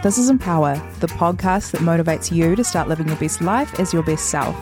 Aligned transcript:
This 0.00 0.16
is 0.16 0.30
Empower, 0.30 0.76
the 1.00 1.08
podcast 1.08 1.72
that 1.72 1.80
motivates 1.80 2.30
you 2.30 2.54
to 2.54 2.62
start 2.62 2.86
living 2.86 3.08
your 3.08 3.16
best 3.16 3.40
life 3.40 3.80
as 3.80 3.92
your 3.92 4.04
best 4.04 4.30
self. 4.30 4.56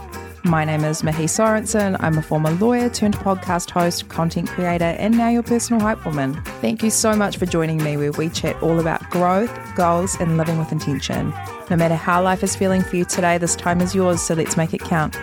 My 0.45 0.65
name 0.65 0.83
is 0.83 1.03
Mihi 1.03 1.25
Sorensen. 1.25 1.95
I'm 2.01 2.17
a 2.17 2.23
former 2.23 2.53
lawyer 2.53 2.89
turned 2.89 3.19
podcast 3.19 3.69
host, 3.69 4.09
content 4.09 4.49
creator, 4.49 4.97
and 4.99 5.19
now 5.19 5.29
your 5.29 5.43
personal 5.43 5.83
hype 5.83 6.03
woman. 6.07 6.41
Thank 6.63 6.83
you 6.83 6.89
so 6.89 7.15
much 7.15 7.37
for 7.37 7.45
joining 7.45 7.85
me 7.85 7.99
where 7.99 8.13
we 8.13 8.31
chat 8.31 8.61
all 8.63 8.81
about 8.81 9.11
growth, 9.11 9.53
goals, 9.77 10.17
and 10.21 10.39
living 10.39 10.59
with 10.59 10.73
intention. 10.73 11.35
No 11.69 11.77
matter 11.77 11.97
how 11.97 12.23
life 12.23 12.43
is 12.43 12.57
feeling 12.57 12.81
for 12.81 12.97
you 12.97 13.05
today, 13.05 13.37
this 13.37 13.57
time 13.57 13.83
is 13.83 13.95
yours, 13.95 14.23
so 14.23 14.33
let's 14.33 14.57
make 14.57 14.73
it 14.73 14.81
count. 14.81 15.19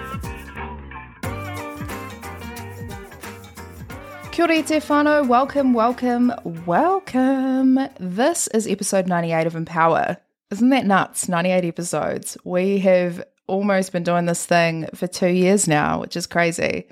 Kia 4.46 4.58
ora 4.58 5.22
te. 5.22 5.28
Welcome, 5.30 5.74
welcome, 5.74 6.34
welcome. 6.66 7.80
This 7.98 8.48
is 8.48 8.68
episode 8.68 9.08
98 9.08 9.48
of 9.48 9.56
Empower. 9.56 10.18
Isn't 10.52 10.68
that 10.68 10.86
nuts? 10.86 11.30
98 11.30 11.64
episodes. 11.64 12.38
We 12.44 12.80
have 12.80 13.24
almost 13.48 13.94
been 13.94 14.04
doing 14.04 14.26
this 14.26 14.46
thing 14.46 14.90
for 14.94 15.08
two 15.08 15.30
years 15.30 15.66
now, 15.66 16.02
which 16.02 16.18
is 16.18 16.28
crazy. 16.28 16.90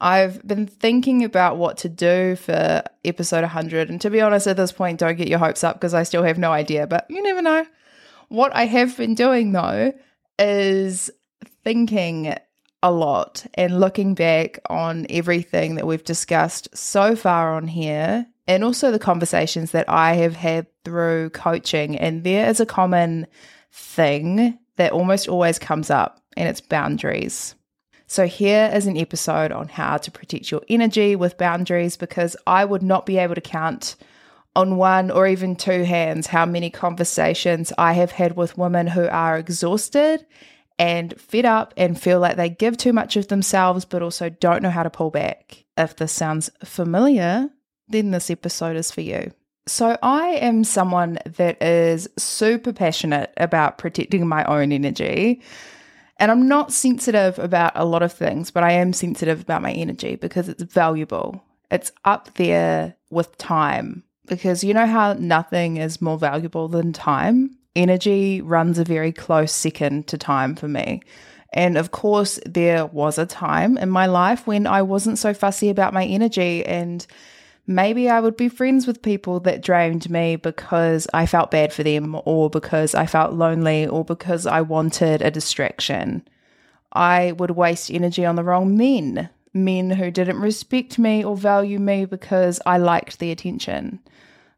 I've 0.00 0.46
been 0.46 0.66
thinking 0.66 1.24
about 1.24 1.58
what 1.58 1.76
to 1.78 1.90
do 1.90 2.36
for 2.36 2.82
episode 3.04 3.42
100. 3.42 3.90
And 3.90 4.00
to 4.00 4.08
be 4.08 4.22
honest, 4.22 4.46
at 4.46 4.56
this 4.56 4.72
point, 4.72 4.98
don't 4.98 5.18
get 5.18 5.28
your 5.28 5.40
hopes 5.40 5.62
up 5.62 5.76
because 5.76 5.92
I 5.92 6.04
still 6.04 6.22
have 6.22 6.38
no 6.38 6.52
idea, 6.52 6.86
but 6.86 7.04
you 7.10 7.22
never 7.22 7.42
know. 7.42 7.66
What 8.28 8.56
I 8.56 8.64
have 8.64 8.96
been 8.96 9.14
doing 9.14 9.52
though 9.52 9.92
is 10.38 11.10
thinking 11.64 12.34
a 12.82 12.90
lot 12.90 13.46
and 13.54 13.80
looking 13.80 14.14
back 14.14 14.58
on 14.68 15.06
everything 15.08 15.76
that 15.76 15.86
we've 15.86 16.04
discussed 16.04 16.68
so 16.76 17.14
far 17.14 17.54
on 17.54 17.68
here 17.68 18.26
and 18.46 18.64
also 18.64 18.90
the 18.90 18.98
conversations 18.98 19.70
that 19.70 19.88
I 19.88 20.14
have 20.14 20.34
had 20.34 20.66
through 20.84 21.30
coaching. 21.30 21.96
And 21.96 22.24
there 22.24 22.48
is 22.48 22.60
a 22.60 22.66
common 22.66 23.26
thing 23.70 24.58
that 24.76 24.92
almost 24.92 25.28
always 25.28 25.58
comes 25.58 25.90
up, 25.90 26.20
and 26.36 26.48
it's 26.48 26.60
boundaries. 26.60 27.54
So, 28.06 28.26
here 28.26 28.70
is 28.74 28.86
an 28.86 28.98
episode 28.98 29.52
on 29.52 29.68
how 29.68 29.96
to 29.96 30.10
protect 30.10 30.50
your 30.50 30.62
energy 30.68 31.16
with 31.16 31.38
boundaries 31.38 31.96
because 31.96 32.36
I 32.46 32.64
would 32.64 32.82
not 32.82 33.06
be 33.06 33.18
able 33.18 33.34
to 33.34 33.40
count 33.40 33.96
on 34.54 34.76
one 34.76 35.10
or 35.10 35.26
even 35.26 35.56
two 35.56 35.84
hands 35.84 36.26
how 36.26 36.44
many 36.44 36.68
conversations 36.68 37.72
I 37.78 37.94
have 37.94 38.12
had 38.12 38.36
with 38.36 38.58
women 38.58 38.86
who 38.86 39.08
are 39.08 39.38
exhausted 39.38 40.26
and 40.78 41.18
fed 41.20 41.44
up 41.44 41.74
and 41.76 42.00
feel 42.00 42.20
like 42.20 42.36
they 42.36 42.48
give 42.48 42.76
too 42.76 42.92
much 42.92 43.16
of 43.16 43.28
themselves, 43.28 43.84
but 43.84 44.02
also 44.02 44.28
don't 44.28 44.62
know 44.62 44.70
how 44.70 44.82
to 44.82 44.90
pull 44.90 45.10
back. 45.10 45.64
If 45.76 45.96
this 45.96 46.12
sounds 46.12 46.50
familiar, 46.64 47.50
then 47.88 48.10
this 48.10 48.30
episode 48.30 48.76
is 48.76 48.90
for 48.90 49.00
you. 49.00 49.32
So, 49.66 49.96
I 50.02 50.28
am 50.40 50.64
someone 50.64 51.18
that 51.24 51.62
is 51.62 52.08
super 52.18 52.72
passionate 52.72 53.32
about 53.36 53.78
protecting 53.78 54.26
my 54.26 54.44
own 54.44 54.72
energy. 54.72 55.40
And 56.16 56.30
I'm 56.30 56.48
not 56.48 56.72
sensitive 56.72 57.38
about 57.38 57.72
a 57.74 57.84
lot 57.84 58.02
of 58.02 58.12
things, 58.12 58.50
but 58.50 58.64
I 58.64 58.72
am 58.72 58.92
sensitive 58.92 59.40
about 59.40 59.62
my 59.62 59.72
energy 59.72 60.16
because 60.16 60.48
it's 60.48 60.62
valuable. 60.62 61.42
It's 61.70 61.92
up 62.04 62.34
there 62.34 62.96
with 63.10 63.38
time 63.38 64.04
because 64.26 64.62
you 64.62 64.74
know 64.74 64.86
how 64.86 65.14
nothing 65.14 65.78
is 65.78 66.02
more 66.02 66.18
valuable 66.18 66.68
than 66.68 66.92
time? 66.92 67.56
Energy 67.74 68.40
runs 68.40 68.78
a 68.78 68.84
very 68.84 69.12
close 69.12 69.52
second 69.52 70.06
to 70.08 70.18
time 70.18 70.54
for 70.54 70.68
me. 70.68 71.02
And 71.52 71.76
of 71.76 71.90
course, 71.90 72.38
there 72.46 72.86
was 72.86 73.18
a 73.18 73.26
time 73.26 73.76
in 73.76 73.90
my 73.90 74.06
life 74.06 74.46
when 74.46 74.66
I 74.66 74.82
wasn't 74.82 75.18
so 75.18 75.34
fussy 75.34 75.68
about 75.68 75.92
my 75.92 76.04
energy, 76.04 76.64
and 76.64 77.06
maybe 77.66 78.08
I 78.08 78.20
would 78.20 78.36
be 78.36 78.48
friends 78.48 78.86
with 78.86 79.02
people 79.02 79.40
that 79.40 79.62
drained 79.62 80.08
me 80.08 80.36
because 80.36 81.06
I 81.12 81.26
felt 81.26 81.50
bad 81.50 81.72
for 81.72 81.82
them, 81.82 82.18
or 82.24 82.48
because 82.48 82.94
I 82.94 83.06
felt 83.06 83.34
lonely, 83.34 83.86
or 83.86 84.04
because 84.04 84.46
I 84.46 84.62
wanted 84.62 85.20
a 85.20 85.30
distraction. 85.30 86.26
I 86.94 87.32
would 87.32 87.50
waste 87.50 87.90
energy 87.90 88.24
on 88.24 88.36
the 88.36 88.44
wrong 88.44 88.76
men, 88.76 89.28
men 89.52 89.90
who 89.90 90.10
didn't 90.10 90.40
respect 90.40 90.98
me 90.98 91.22
or 91.22 91.36
value 91.36 91.78
me 91.78 92.06
because 92.06 92.60
I 92.64 92.78
liked 92.78 93.18
the 93.18 93.30
attention. 93.30 94.00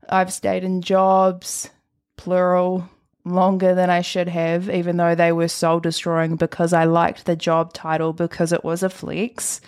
I've 0.08 0.32
stayed 0.32 0.62
in 0.62 0.80
jobs, 0.80 1.70
plural, 2.16 2.88
longer 3.24 3.74
than 3.74 3.90
I 3.90 4.02
should 4.02 4.28
have, 4.28 4.68
even 4.68 4.96
though 4.96 5.14
they 5.14 5.32
were 5.32 5.48
soul 5.48 5.80
destroying 5.80 6.36
because 6.36 6.72
I 6.72 6.84
liked 6.84 7.24
the 7.24 7.36
job 7.36 7.72
title 7.72 8.12
because 8.12 8.52
it 8.52 8.64
was 8.64 8.82
a 8.82 8.90
flex. 8.90 9.60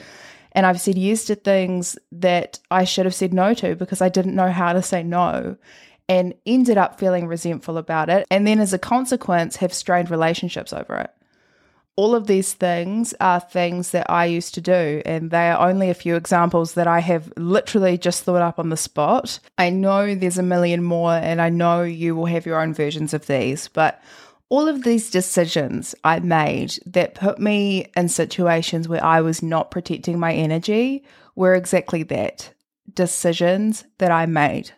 And 0.53 0.65
I've 0.67 0.81
said 0.81 0.97
yes 0.97 1.25
to 1.27 1.35
things 1.35 1.99
that 2.13 2.59
I 2.71 2.85
should 2.85 3.07
have 3.07 3.15
said 3.15 3.35
no 3.35 3.55
to 3.55 3.77
because 3.77 4.01
I 4.01 4.09
didn't 4.09 4.35
know 4.35 4.51
how 4.51 4.73
to 4.73 4.83
say 4.83 5.03
no 5.03 5.57
and 6.09 6.35
ended 6.47 6.79
up 6.79 6.99
feeling 6.99 7.27
resentful 7.27 7.77
about 7.79 8.09
it. 8.09 8.27
And 8.31 8.47
then 8.47 8.61
as 8.61 8.73
a 8.73 8.79
consequence, 8.79 9.57
have 9.57 9.73
strained 9.73 10.11
relationships 10.11 10.73
over 10.73 10.97
it 10.97 11.11
all 11.97 12.15
of 12.15 12.27
these 12.27 12.53
things 12.53 13.15
are 13.21 13.41
things 13.41 13.91
that 13.91 14.11
I 14.11 14.27
used 14.27 14.55
to 14.55 14.61
do, 14.61 15.03
and 15.07 15.31
they 15.31 15.49
are 15.51 15.69
only 15.69 15.89
a 15.89 15.95
few 15.95 16.15
examples 16.15 16.75
that 16.75 16.87
I 16.87 17.01
have 17.01 17.33
literally 17.37 17.97
just 17.97 18.23
thought 18.23 18.43
up 18.43 18.59
on 18.59 18.69
the 18.69 18.77
spot. 18.77 19.39
I 19.57 19.71
know 19.71 20.15
there's 20.15 20.39
a 20.39 20.43
million 20.43 20.83
more, 20.83 21.15
and 21.15 21.41
I 21.41 21.49
know 21.49 21.83
you 21.83 22.15
will 22.15 22.27
have 22.27 22.45
your 22.45 22.61
own 22.61 22.75
versions 22.75 23.15
of 23.15 23.27
these, 23.27 23.69
but 23.69 24.03
all 24.49 24.69
of 24.69 24.85
these 24.85 25.11
decisions 25.11 25.95
I 26.05 26.21
made 26.21 26.79
that 26.87 27.15
put 27.15 27.39
me 27.39 27.91
in 27.97 28.09
situations 28.09 28.89
where 28.89 29.05
I 29.05 29.21
was 29.23 29.43
not 29.43 29.71
protecting 29.71 30.21
my 30.21 30.35
energy 30.35 31.03
were 31.35 31.55
exactly 31.55 32.03
that 32.05 32.53
decisions 32.93 33.85
that 33.99 34.11
I 34.11 34.27
made. 34.27 34.71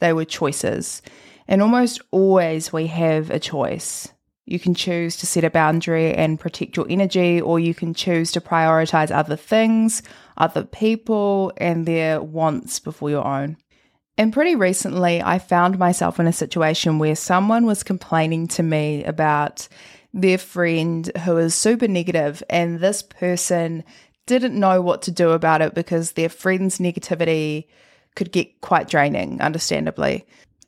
They 0.00 0.12
were 0.12 0.24
choices. 0.24 1.02
And 1.48 1.60
almost 1.62 2.00
always 2.12 2.72
we 2.72 2.86
have 2.86 3.30
a 3.30 3.40
choice. 3.40 4.08
You 4.50 4.58
can 4.58 4.74
choose 4.74 5.16
to 5.18 5.26
set 5.26 5.44
a 5.44 5.50
boundary 5.50 6.12
and 6.12 6.40
protect 6.40 6.76
your 6.76 6.86
energy, 6.90 7.40
or 7.40 7.60
you 7.60 7.72
can 7.72 7.94
choose 7.94 8.32
to 8.32 8.40
prioritize 8.40 9.14
other 9.14 9.36
things, 9.36 10.02
other 10.36 10.64
people, 10.64 11.52
and 11.56 11.86
their 11.86 12.20
wants 12.20 12.80
before 12.80 13.10
your 13.10 13.24
own. 13.24 13.58
And 14.18 14.32
pretty 14.32 14.56
recently, 14.56 15.22
I 15.22 15.38
found 15.38 15.78
myself 15.78 16.18
in 16.18 16.26
a 16.26 16.32
situation 16.32 16.98
where 16.98 17.14
someone 17.14 17.64
was 17.64 17.84
complaining 17.84 18.48
to 18.48 18.64
me 18.64 19.04
about 19.04 19.68
their 20.12 20.36
friend 20.36 21.12
who 21.24 21.34
was 21.36 21.54
super 21.54 21.86
negative, 21.86 22.42
and 22.50 22.80
this 22.80 23.02
person 23.02 23.84
didn't 24.26 24.58
know 24.58 24.82
what 24.82 25.02
to 25.02 25.12
do 25.12 25.30
about 25.30 25.62
it 25.62 25.74
because 25.74 26.12
their 26.12 26.28
friend's 26.28 26.78
negativity 26.78 27.68
could 28.16 28.32
get 28.32 28.60
quite 28.62 28.88
draining, 28.88 29.40
understandably. 29.40 30.26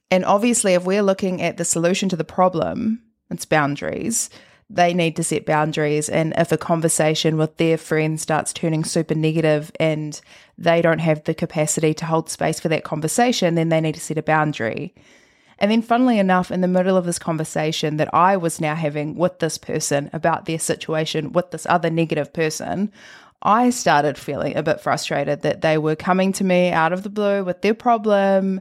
And 0.09 0.25
obviously, 0.25 0.75
if 0.75 0.85
we're 0.85 1.03
looking 1.03 1.43
at 1.43 1.57
the 1.57 1.65
solution 1.65 2.09
to 2.11 2.17
the 2.17 2.23
problem, 2.23 3.03
it's 3.33 3.45
boundaries. 3.45 4.31
They 4.71 4.95
need 4.95 5.17
to 5.17 5.25
set 5.25 5.45
boundaries. 5.45 6.09
And 6.09 6.33
if 6.37 6.51
a 6.53 6.57
conversation 6.57 7.37
with 7.37 7.57
their 7.57 7.77
friend 7.77 8.21
starts 8.21 8.53
turning 8.53 8.85
super 8.85 9.15
negative 9.15 9.71
and 9.79 10.19
they 10.57 10.81
don't 10.81 11.01
have 11.01 11.25
the 11.25 11.35
capacity 11.35 11.93
to 11.95 12.07
hold 12.07 12.31
space 12.31 12.61
for 12.61 12.69
that 12.69 12.85
conversation, 12.85 13.55
then 13.55 13.69
they 13.69 13.81
need 13.81 13.95
to 13.97 14.01
set 14.01 14.19
a 14.19 14.23
boundary. 14.23 14.95
And 15.59 15.71
then, 15.71 15.83
funnily 15.83 16.19
enough, 16.19 16.51
in 16.51 16.61
the 16.61 16.69
middle 16.69 16.97
of 16.97 17.05
this 17.05 17.19
conversation 17.19 17.99
that 17.99 18.13
I 18.13 18.37
was 18.37 18.61
now 18.61 18.75
having 18.75 19.15
with 19.15 19.39
this 19.39 19.59
person 19.59 20.11
about 20.13 20.47
their 20.47 20.59
situation 20.59 21.33
with 21.33 21.51
this 21.51 21.67
other 21.67 21.91
negative 21.91 22.33
person, 22.33 22.91
I 23.43 23.71
started 23.71 24.19
feeling 24.19 24.57
a 24.57 24.63
bit 24.63 24.81
frustrated 24.81 25.43
that 25.43 25.61
they 25.61 25.79
were 25.79 25.97
coming 25.97 26.33
to 26.35 26.45
me 26.45 26.71
out 26.71 26.93
of 26.93 27.03
the 27.03 27.11
blue 27.11 27.45
with 27.45 27.63
their 27.63 27.75
problem 27.75 28.61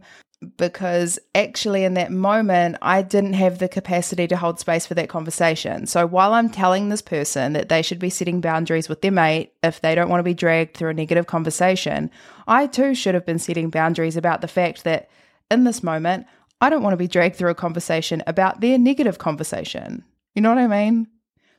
because 0.58 1.20
actually, 1.36 1.84
in 1.84 1.94
that 1.94 2.12
moment, 2.12 2.78
I 2.82 3.04
didn't 3.04 3.34
have 3.34 3.60
the 3.60 3.70
capacity 3.70 4.28
to 4.28 4.38
hold 4.38 4.60
space 4.60 4.88
for 4.88 4.96
that 4.96 5.10
conversation. 5.10 5.86
So 5.86 6.08
while 6.08 6.34
I'm 6.34 6.50
telling 6.50 6.90
this 6.90 7.02
person 7.02 7.54
that 7.54 7.70
they 7.70 7.82
should 7.84 8.00
be 8.00 8.10
setting 8.10 8.42
boundaries 8.42 8.90
with 8.90 9.02
their 9.02 9.12
mate 9.12 9.54
if 9.62 9.82
they 9.82 9.94
don't 9.94 10.10
want 10.10 10.20
to 10.20 10.24
be 10.24 10.34
dragged 10.34 10.76
through 10.76 10.90
a 10.90 10.96
negative 10.96 11.28
conversation, 11.28 12.10
I 12.48 12.66
too 12.68 12.96
should 12.96 13.14
have 13.14 13.26
been 13.26 13.40
setting 13.40 13.70
boundaries 13.70 14.18
about 14.18 14.42
the 14.42 14.48
fact 14.48 14.84
that 14.84 15.10
in 15.52 15.64
this 15.64 15.84
moment, 15.84 16.26
I 16.60 16.70
don't 16.70 16.84
want 16.84 16.94
to 16.94 16.98
be 16.98 17.08
dragged 17.08 17.36
through 17.36 17.52
a 17.52 17.56
conversation 17.56 18.24
about 18.26 18.62
their 18.62 18.80
negative 18.80 19.20
conversation. 19.20 20.04
You 20.34 20.42
know 20.42 20.50
what 20.50 20.58
I 20.58 20.68
mean? 20.68 21.08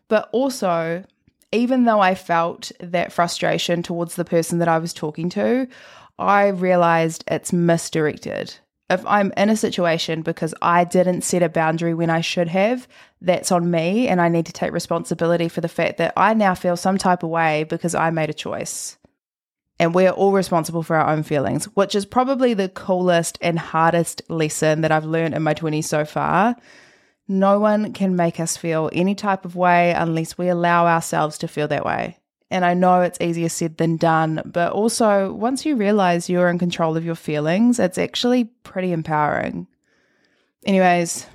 But 0.09 0.29
also, 0.33 1.05
even 1.53 1.85
though 1.85 2.01
I 2.01 2.15
felt 2.15 2.73
that 2.81 3.13
frustration 3.13 3.83
towards 3.83 4.17
the 4.17 4.25
person 4.25 4.59
that 4.59 4.69
I 4.69 4.79
was 4.79 4.93
talking 4.93 5.29
to, 5.31 5.69
I 6.19 6.49
realized 6.49 7.25
it's 7.27 7.53
misdirected. 7.53 8.55
If 8.91 9.05
I'm 9.07 9.33
in 9.37 9.49
a 9.49 9.57
situation 9.57 10.23
because 10.23 10.55
I 10.61 10.85
didn't 10.85 11.23
set 11.23 11.43
a 11.43 11.49
boundary 11.49 11.95
when 11.95 12.11
I 12.11 12.21
should 12.21 12.49
have, 12.49 12.87
that's 13.21 13.51
on 13.51 13.71
me. 13.71 14.09
And 14.09 14.21
I 14.21 14.29
need 14.29 14.47
to 14.47 14.53
take 14.53 14.73
responsibility 14.73 15.49
for 15.49 15.61
the 15.61 15.69
fact 15.69 15.99
that 15.99 16.13
I 16.17 16.35
now 16.35 16.55
feel 16.55 16.77
some 16.77 16.99
type 16.99 17.23
of 17.23 17.31
way 17.31 17.65
because 17.65 17.95
I 17.95 18.11
made 18.11 18.29
a 18.29 18.35
choice. 18.35 18.99
And 19.79 19.95
we're 19.95 20.11
all 20.11 20.33
responsible 20.33 20.83
for 20.83 20.97
our 20.97 21.09
own 21.09 21.23
feelings, 21.23 21.65
which 21.75 21.95
is 21.95 22.05
probably 22.07 22.55
the 22.55 22.69
coolest 22.69 23.39
and 23.41 23.59
hardest 23.59 24.23
lesson 24.29 24.83
that 24.83 24.93
I've 24.93 25.05
learned 25.05 25.35
in 25.35 25.43
my 25.43 25.55
20s 25.55 25.85
so 25.85 26.05
far. 26.05 26.55
No 27.27 27.59
one 27.59 27.93
can 27.93 28.15
make 28.15 28.39
us 28.39 28.57
feel 28.57 28.91
any 28.93 29.15
type 29.15 29.45
of 29.45 29.57
way 29.57 29.93
unless 29.93 30.37
we 30.37 30.49
allow 30.49 30.87
ourselves 30.87 31.39
to 31.39 31.49
feel 31.49 31.69
that 31.69 31.85
way. 31.85 32.19
And 32.53 32.67
I 32.67 32.75
know 32.75 33.01
it's 33.01 33.19
easier 33.19 33.49
said 33.49 33.79
than 33.79 33.97
done, 33.97 34.43
but 34.45 34.73
also 34.73 35.33
once 35.33 35.65
you 35.65 35.75
realize 35.75 36.29
you're 36.29 36.51
in 36.51 36.59
control 36.59 36.99
of 36.99 37.05
your 37.05 37.15
feelings, 37.15 37.81
it's 37.81 37.97
actually 37.97 38.45
pretty 38.63 38.93
empowering. 38.93 39.67
Anyways, 40.67 41.27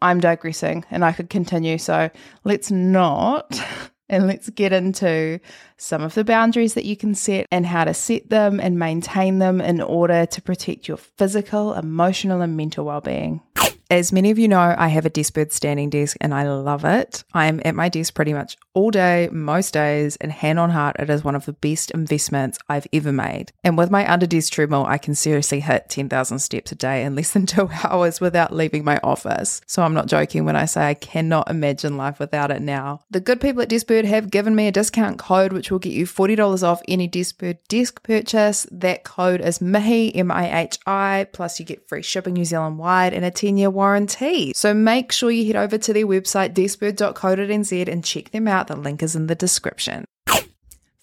I'm 0.00 0.20
digressing 0.20 0.86
and 0.90 1.04
I 1.04 1.12
could 1.12 1.28
continue, 1.28 1.76
so 1.76 2.10
let's 2.44 2.70
not. 2.70 3.60
And 4.10 4.26
let's 4.26 4.48
get 4.48 4.72
into 4.72 5.38
some 5.76 6.00
of 6.00 6.14
the 6.14 6.24
boundaries 6.24 6.72
that 6.72 6.86
you 6.86 6.96
can 6.96 7.14
set 7.14 7.44
and 7.52 7.66
how 7.66 7.84
to 7.84 7.92
set 7.92 8.30
them 8.30 8.58
and 8.58 8.78
maintain 8.78 9.38
them 9.38 9.60
in 9.60 9.82
order 9.82 10.24
to 10.24 10.40
protect 10.40 10.88
your 10.88 10.96
physical, 10.96 11.74
emotional, 11.74 12.40
and 12.40 12.56
mental 12.56 12.86
well 12.86 13.02
being. 13.02 13.42
As 13.90 14.12
many 14.12 14.30
of 14.30 14.38
you 14.38 14.48
know, 14.48 14.74
I 14.76 14.88
have 14.88 15.06
a 15.06 15.10
Deskbird 15.10 15.50
standing 15.50 15.88
desk 15.88 16.18
and 16.20 16.34
I 16.34 16.46
love 16.46 16.84
it. 16.84 17.24
I'm 17.32 17.62
at 17.64 17.74
my 17.74 17.88
desk 17.88 18.12
pretty 18.12 18.34
much 18.34 18.58
all 18.78 18.92
day, 18.92 19.28
most 19.32 19.74
days, 19.74 20.14
and 20.16 20.30
hand 20.30 20.56
on 20.60 20.70
heart, 20.70 20.94
it 21.00 21.10
is 21.10 21.24
one 21.24 21.34
of 21.34 21.46
the 21.46 21.52
best 21.52 21.90
investments 21.90 22.60
I've 22.68 22.86
ever 22.92 23.10
made. 23.10 23.50
And 23.64 23.76
with 23.76 23.90
my 23.90 24.08
under 24.08 24.24
desk 24.24 24.52
treadmill, 24.52 24.86
I 24.86 24.98
can 24.98 25.16
seriously 25.16 25.58
hit 25.58 25.88
10,000 25.88 26.38
steps 26.38 26.70
a 26.70 26.76
day 26.76 27.02
in 27.02 27.16
less 27.16 27.32
than 27.32 27.46
two 27.46 27.68
hours 27.82 28.20
without 28.20 28.54
leaving 28.54 28.84
my 28.84 29.00
office. 29.02 29.62
So 29.66 29.82
I'm 29.82 29.94
not 29.94 30.06
joking 30.06 30.44
when 30.44 30.54
I 30.54 30.66
say 30.66 30.86
I 30.86 30.94
cannot 30.94 31.50
imagine 31.50 31.96
life 31.96 32.20
without 32.20 32.52
it 32.52 32.62
now. 32.62 33.00
The 33.10 33.18
good 33.18 33.40
people 33.40 33.62
at 33.62 33.68
Deskbird 33.68 34.04
have 34.04 34.30
given 34.30 34.54
me 34.54 34.68
a 34.68 34.72
discount 34.72 35.18
code 35.18 35.52
which 35.52 35.72
will 35.72 35.80
get 35.80 35.92
you 35.92 36.06
$40 36.06 36.62
off 36.62 36.80
any 36.86 37.08
Deskbird 37.08 37.58
desk 37.66 38.04
purchase. 38.04 38.64
That 38.70 39.02
code 39.02 39.40
is 39.40 39.58
MIHI, 39.58 40.12
M 40.14 40.30
I 40.30 40.60
H 40.60 40.78
I, 40.86 41.26
plus 41.32 41.58
you 41.58 41.66
get 41.66 41.88
free 41.88 42.02
shipping 42.02 42.34
New 42.34 42.44
Zealand 42.44 42.78
wide 42.78 43.12
and 43.12 43.24
a 43.24 43.32
10 43.32 43.56
year 43.56 43.70
warranty. 43.78 44.52
So 44.56 44.74
make 44.74 45.12
sure 45.12 45.30
you 45.30 45.46
head 45.46 45.54
over 45.54 45.78
to 45.78 45.92
their 45.92 46.04
website, 46.04 46.52
deskbird.co.nz, 46.52 47.88
and 47.88 48.04
check 48.04 48.32
them 48.32 48.48
out. 48.48 48.66
The 48.66 48.74
link 48.74 49.04
is 49.04 49.14
in 49.14 49.28
the 49.28 49.36
description. 49.36 50.04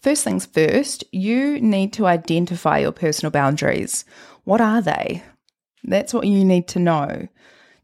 First 0.01 0.25
things 0.25 0.45
first, 0.45 1.05
you 1.13 1.61
need 1.61 1.93
to 1.93 2.05
identify 2.05 2.79
your 2.79 2.91
personal 2.91 3.31
boundaries. 3.31 4.03
What 4.43 4.59
are 4.59 4.81
they? 4.81 5.23
That's 5.85 6.13
what 6.13 6.27
you 6.27 6.43
need 6.43 6.67
to 6.69 6.79
know. 6.79 7.29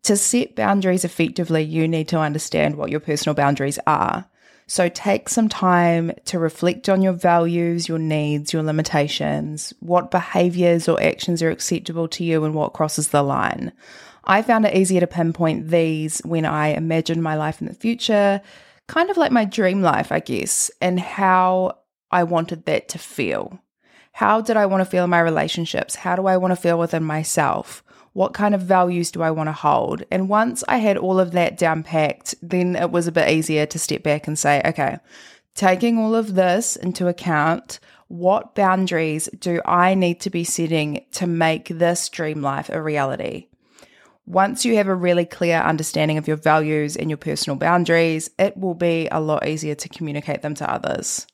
To 0.04 0.18
set 0.18 0.58
boundaries 0.58 1.06
effectively, 1.06 1.62
you 1.62 1.88
need 1.88 2.10
to 2.10 2.20
understand 2.20 2.76
what 2.76 2.92
your 2.92 3.00
personal 3.00 3.34
boundaries 3.34 3.80
are. 3.88 4.26
So 4.68 4.90
take 4.90 5.30
some 5.30 5.48
time 5.48 6.12
to 6.26 6.38
reflect 6.38 6.90
on 6.90 7.02
your 7.02 7.14
values, 7.14 7.88
your 7.88 8.00
needs, 8.00 8.52
your 8.52 8.64
limitations, 8.64 9.74
what 9.80 10.12
behaviors 10.12 10.90
or 10.90 11.02
actions 11.02 11.42
are 11.42 11.50
acceptable 11.50 12.10
to 12.10 12.26
you 12.26 12.44
and 12.44 12.54
what 12.54 12.74
crosses 12.74 13.08
the 13.10 13.24
line. 13.24 13.72
I 14.24 14.42
found 14.42 14.66
it 14.66 14.76
easier 14.76 15.00
to 15.00 15.08
pinpoint 15.08 15.70
these 15.70 16.20
when 16.20 16.46
I 16.46 16.70
imagined 16.70 17.24
my 17.24 17.36
life 17.36 17.62
in 17.62 17.68
the 17.68 17.74
future, 17.74 18.42
kind 18.88 19.10
of 19.10 19.18
like 19.18 19.32
my 19.32 19.46
dream 19.46 19.82
life, 19.82 20.12
I 20.12 20.20
guess, 20.20 20.70
and 20.82 21.00
how 21.00 21.78
I 22.12 22.24
wanted 22.24 22.66
that 22.66 22.90
to 22.90 23.00
feel. 23.00 23.60
How 24.14 24.42
did 24.42 24.58
I 24.58 24.66
want 24.66 24.82
to 24.82 24.90
feel 24.90 25.06
in 25.06 25.10
my 25.10 25.22
relationships? 25.22 25.96
How 25.96 26.16
do 26.16 26.28
I 26.28 26.38
want 26.38 26.52
to 26.52 26.62
feel 26.62 26.78
within 26.78 27.04
myself? 27.04 27.84
What 28.14 28.34
kind 28.34 28.54
of 28.54 28.62
values 28.62 29.10
do 29.10 29.22
I 29.22 29.32
want 29.32 29.48
to 29.48 29.54
hold? 29.54 30.04
And 30.12 30.28
once 30.28 30.64
I 30.68 30.78
had 30.78 30.98
all 30.98 31.20
of 31.20 31.32
that 31.32 31.58
down 31.58 31.82
packed, 31.82 32.36
then 32.42 32.76
it 32.76 32.92
was 32.92 33.08
a 33.08 33.12
bit 33.12 33.30
easier 33.30 33.66
to 33.66 33.80
step 33.80 34.04
back 34.04 34.28
and 34.28 34.38
say, 34.38 34.62
okay, 34.66 34.98
taking 35.56 35.98
all 35.98 36.14
of 36.14 36.36
this 36.36 36.76
into 36.76 37.08
account, 37.08 37.80
what 38.10 38.54
boundaries 38.54 39.30
do 39.40 39.62
I 39.64 39.96
need 39.96 40.20
to 40.22 40.30
be 40.30 40.44
setting 40.44 41.06
to 41.14 41.26
make 41.26 41.70
this 41.70 42.10
dream 42.10 42.42
life 42.42 42.70
a 42.70 42.82
reality? 42.82 43.48
Once 44.26 44.64
you 44.64 44.76
have 44.76 44.88
a 44.88 44.96
really 44.96 45.26
clear 45.26 45.60
understanding 45.60 46.18
of 46.18 46.28
your 46.28 46.38
values 46.38 46.96
and 46.96 47.10
your 47.10 47.18
personal 47.18 47.58
boundaries, 47.58 48.30
it 48.38 48.56
will 48.56 48.76
be 48.76 49.08
a 49.12 49.20
lot 49.20 49.48
easier 49.48 49.76
to 49.76 49.90
communicate 49.90 50.42
them 50.42 50.54
to 50.54 50.72
others. 50.72 51.26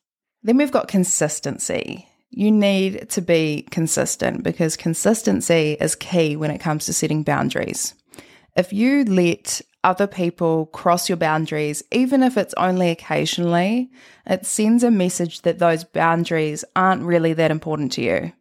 Then 0.44 0.58
we've 0.58 0.72
got 0.72 0.88
consistency. 0.88 2.08
You 2.30 2.52
need 2.52 3.10
to 3.12 3.22
be 3.22 3.68
consistent 3.72 4.44
because 4.44 4.78
consistency 4.78 5.78
is 5.80 5.96
key 5.96 6.36
when 6.36 6.52
it 6.52 6.60
comes 6.60 6.86
to 6.86 6.94
setting 6.94 7.24
boundaries. 7.24 7.94
If 8.56 8.74
you 8.74 9.04
let 9.06 9.62
other 9.84 10.08
people 10.08 10.66
cross 10.68 11.08
your 11.08 11.18
boundaries, 11.18 11.84
even 11.92 12.24
if 12.24 12.38
it's 12.38 12.54
only 12.56 12.90
occasionally, 12.90 13.92
it 14.26 14.46
sends 14.46 14.84
a 14.84 14.92
message 14.92 15.42
that 15.44 15.60
those 15.60 15.84
boundaries 15.84 16.66
aren't 16.76 17.04
really 17.04 17.34
that 17.34 17.52
important 17.52 17.92
to 17.94 18.02
you. 18.02 18.34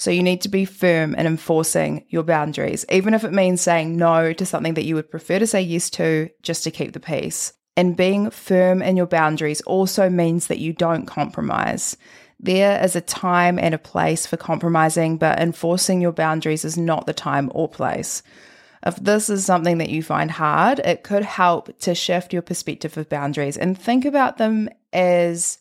So 0.00 0.10
you 0.10 0.22
need 0.22 0.40
to 0.40 0.48
be 0.48 0.64
firm 0.64 1.14
in 1.14 1.26
enforcing 1.26 2.06
your 2.08 2.22
boundaries, 2.22 2.86
even 2.88 3.12
if 3.12 3.22
it 3.22 3.34
means 3.34 3.60
saying 3.60 3.98
no 3.98 4.32
to 4.32 4.46
something 4.46 4.72
that 4.72 4.86
you 4.86 4.94
would 4.94 5.10
prefer 5.10 5.38
to 5.38 5.46
say 5.46 5.60
yes 5.60 5.90
to 5.90 6.30
just 6.40 6.64
to 6.64 6.70
keep 6.70 6.94
the 6.94 7.00
peace. 7.00 7.52
And 7.76 7.98
being 7.98 8.30
firm 8.30 8.80
in 8.80 8.96
your 8.96 9.04
boundaries 9.04 9.60
also 9.60 10.08
means 10.08 10.46
that 10.46 10.58
you 10.58 10.72
don't 10.72 11.04
compromise. 11.04 11.98
There 12.38 12.82
is 12.82 12.96
a 12.96 13.02
time 13.02 13.58
and 13.58 13.74
a 13.74 13.78
place 13.78 14.24
for 14.24 14.38
compromising, 14.38 15.18
but 15.18 15.38
enforcing 15.38 16.00
your 16.00 16.12
boundaries 16.12 16.64
is 16.64 16.78
not 16.78 17.04
the 17.04 17.12
time 17.12 17.52
or 17.54 17.68
place. 17.68 18.22
If 18.86 18.96
this 18.96 19.28
is 19.28 19.44
something 19.44 19.76
that 19.76 19.90
you 19.90 20.02
find 20.02 20.30
hard, 20.30 20.78
it 20.78 21.02
could 21.02 21.24
help 21.24 21.78
to 21.80 21.94
shift 21.94 22.32
your 22.32 22.40
perspective 22.40 22.96
of 22.96 23.10
boundaries 23.10 23.58
and 23.58 23.78
think 23.78 24.06
about 24.06 24.38
them 24.38 24.70
as 24.94 25.58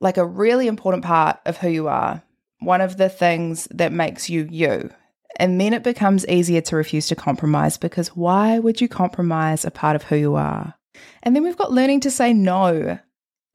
like 0.00 0.16
a 0.16 0.24
really 0.24 0.66
important 0.66 1.04
part 1.04 1.40
of 1.44 1.58
who 1.58 1.68
you 1.68 1.88
are 1.88 2.22
one 2.60 2.80
of 2.80 2.96
the 2.96 3.08
things 3.08 3.66
that 3.70 3.92
makes 3.92 4.30
you 4.30 4.46
you. 4.50 4.90
And 5.36 5.60
then 5.60 5.72
it 5.72 5.82
becomes 5.82 6.26
easier 6.26 6.60
to 6.62 6.76
refuse 6.76 7.08
to 7.08 7.16
compromise 7.16 7.78
because 7.78 8.08
why 8.08 8.58
would 8.58 8.80
you 8.80 8.88
compromise 8.88 9.64
a 9.64 9.70
part 9.70 9.96
of 9.96 10.02
who 10.02 10.16
you 10.16 10.34
are? 10.34 10.74
And 11.22 11.34
then 11.34 11.42
we've 11.42 11.56
got 11.56 11.72
learning 11.72 12.00
to 12.00 12.10
say 12.10 12.32
no. 12.32 12.98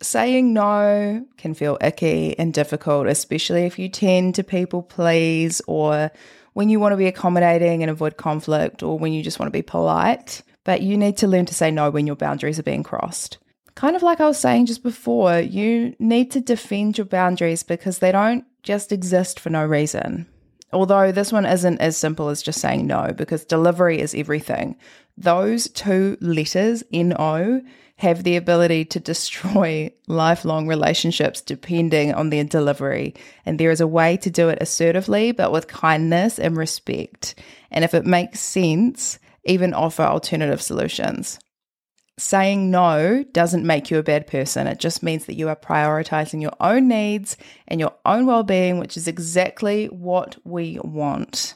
Saying 0.01 0.53
no 0.53 1.25
can 1.38 1.53
feel 1.53 1.77
icky 1.81 2.38
and 2.38 2.53
difficult, 2.53 3.07
especially 3.07 3.65
if 3.65 3.79
you 3.79 3.88
tend 3.88 4.35
to 4.35 4.43
people 4.43 4.83
please 4.83 5.62
or 5.67 6.12
when 6.53 6.69
you 6.69 6.79
want 6.79 6.93
to 6.93 6.97
be 6.97 7.07
accommodating 7.07 7.81
and 7.81 7.89
avoid 7.89 8.17
conflict 8.17 8.83
or 8.83 9.00
when 9.00 9.13
you 9.13 9.24
just 9.24 9.39
want 9.39 9.47
to 9.47 9.57
be 9.57 9.62
polite. 9.62 10.41
But 10.63 10.81
you 10.81 10.97
need 10.97 11.17
to 11.17 11.27
learn 11.27 11.45
to 11.45 11.53
say 11.53 11.71
no 11.71 11.89
when 11.91 12.07
your 12.07 12.15
boundaries 12.15 12.59
are 12.59 12.63
being 12.63 12.83
crossed. 12.83 13.38
Kind 13.75 13.95
of 13.95 14.03
like 14.03 14.19
I 14.19 14.27
was 14.27 14.39
saying 14.39 14.65
just 14.65 14.83
before, 14.83 15.39
you 15.39 15.95
need 16.00 16.31
to 16.31 16.41
defend 16.41 16.97
your 16.97 17.05
boundaries 17.05 17.63
because 17.63 18.00
they 18.00 18.12
don't 18.12 18.45
just 18.65 18.91
exist 18.91 19.39
for 19.39 19.50
no 19.50 19.63
reason. 19.65 20.25
Although 20.74 21.13
this 21.13 21.31
one 21.31 21.45
isn't 21.45 21.79
as 21.79 21.95
simple 21.95 22.27
as 22.27 22.41
just 22.41 22.60
saying 22.60 22.86
no, 22.86 23.13
because 23.15 23.45
delivery 23.45 24.01
is 24.01 24.13
everything. 24.13 24.75
Those 25.17 25.69
two 25.69 26.17
letters, 26.19 26.84
NO, 26.91 27.62
have 27.98 28.24
the 28.24 28.36
ability 28.36 28.84
to 28.84 29.00
destroy 29.00 29.93
lifelong 30.07 30.67
relationships 30.67 31.39
depending 31.39 32.13
on 32.13 32.29
their 32.29 32.43
delivery. 32.43 33.15
And 33.45 33.57
there 33.57 33.72
is 33.72 33.79
a 33.79 33.88
way 33.88 34.17
to 34.17 34.29
do 34.29 34.50
it 34.50 34.57
assertively, 34.60 35.31
but 35.31 35.53
with 35.53 35.67
kindness 35.67 36.38
and 36.38 36.57
respect. 36.57 37.36
And 37.72 37.86
if 37.86 37.93
it 37.93 38.05
makes 38.05 38.41
sense, 38.41 39.17
even 39.45 39.74
offer 39.74 40.03
alternative 40.03 40.62
solutions 40.62 41.39
saying 42.17 42.72
no 42.72 43.24
doesn't 43.31 43.65
make 43.65 43.91
you 43.91 43.98
a 43.98 44.03
bad 44.03 44.27
person. 44.27 44.67
It 44.67 44.79
just 44.79 45.03
means 45.03 45.25
that 45.25 45.36
you 45.36 45.50
are 45.50 45.55
prioritizing 45.55 46.41
your 46.41 46.53
own 46.60 46.88
needs 46.88 47.36
and 47.67 47.79
your 47.79 47.93
own 48.05 48.25
well 48.25 48.43
being, 48.43 48.79
which 48.79 48.98
is 48.98 49.07
exactly 49.07 49.88
what 49.88 50.38
we 50.45 50.79
want. 50.84 51.55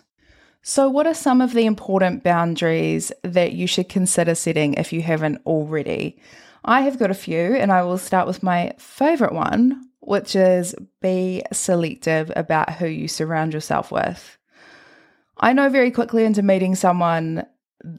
So, 0.61 0.89
what 0.89 1.07
are 1.07 1.13
some 1.13 1.41
of 1.41 1.53
the 1.53 1.65
important 1.65 2.23
boundaries 2.23 3.11
that 3.23 3.53
you 3.53 3.65
should 3.65 3.89
consider 3.89 4.35
setting 4.35 4.73
if 4.73 4.91
you 4.91 5.01
haven't 5.01 5.41
already? 5.45 6.19
I 6.65 6.81
have 6.81 6.99
got 6.99 7.11
a 7.11 7.15
few, 7.15 7.55
and 7.55 7.71
I 7.71 7.83
will 7.83 7.97
start 7.97 8.27
with 8.27 8.43
my 8.43 8.73
favorite 8.77 9.33
one, 9.33 9.89
which 10.01 10.35
is 10.35 10.75
be 11.01 11.41
selective 11.53 12.31
about 12.35 12.73
who 12.73 12.87
you 12.87 13.07
surround 13.07 13.53
yourself 13.53 13.91
with. 13.91 14.37
I 15.37 15.53
know 15.53 15.69
very 15.69 15.91
quickly 15.91 16.25
into 16.25 16.43
meeting 16.43 16.75
someone 16.75 17.45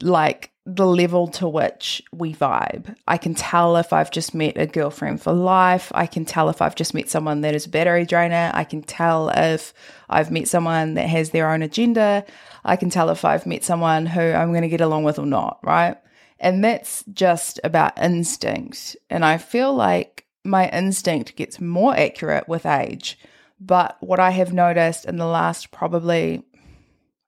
like 0.01 0.51
the 0.75 0.85
level 0.85 1.27
to 1.27 1.47
which 1.47 2.01
we 2.13 2.33
vibe. 2.33 2.95
I 3.07 3.17
can 3.17 3.35
tell 3.35 3.75
if 3.75 3.91
I've 3.91 4.11
just 4.11 4.33
met 4.33 4.57
a 4.57 4.65
girlfriend 4.65 5.21
for 5.21 5.33
life. 5.33 5.91
I 5.93 6.05
can 6.05 6.23
tell 6.23 6.49
if 6.49 6.61
I've 6.61 6.75
just 6.75 6.93
met 6.93 7.09
someone 7.09 7.41
that 7.41 7.55
is 7.55 7.65
a 7.65 7.69
battery 7.69 8.05
drainer. 8.05 8.51
I 8.53 8.63
can 8.63 8.81
tell 8.81 9.29
if 9.29 9.73
I've 10.09 10.31
met 10.31 10.47
someone 10.47 10.93
that 10.93 11.09
has 11.09 11.31
their 11.31 11.49
own 11.49 11.61
agenda. 11.61 12.25
I 12.63 12.77
can 12.77 12.89
tell 12.89 13.09
if 13.09 13.25
I've 13.25 13.45
met 13.45 13.63
someone 13.63 14.05
who 14.05 14.21
I'm 14.21 14.51
going 14.51 14.61
to 14.61 14.69
get 14.69 14.81
along 14.81 15.03
with 15.03 15.19
or 15.19 15.25
not, 15.25 15.59
right? 15.63 15.97
And 16.39 16.63
that's 16.63 17.03
just 17.11 17.59
about 17.63 18.01
instinct. 18.01 18.95
And 19.09 19.25
I 19.25 19.37
feel 19.37 19.73
like 19.73 20.25
my 20.43 20.69
instinct 20.69 21.35
gets 21.35 21.59
more 21.59 21.95
accurate 21.95 22.47
with 22.47 22.65
age. 22.65 23.19
But 23.59 23.97
what 23.99 24.19
I 24.19 24.31
have 24.31 24.53
noticed 24.53 25.05
in 25.05 25.17
the 25.17 25.27
last 25.27 25.71
probably 25.71 26.43